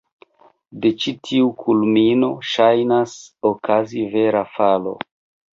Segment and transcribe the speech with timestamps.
[0.85, 3.15] De ĉi tiu kulmino ŝajnas
[3.53, 4.97] okazi vera falo.